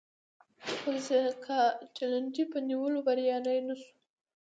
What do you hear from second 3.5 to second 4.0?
نه شو